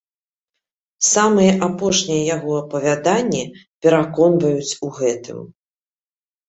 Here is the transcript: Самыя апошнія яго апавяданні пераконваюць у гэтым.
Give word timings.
Самыя 1.15 1.51
апошнія 1.67 2.23
яго 2.35 2.51
апавяданні 2.63 3.43
пераконваюць 3.81 4.77
у 4.89 4.93
гэтым. 4.99 5.39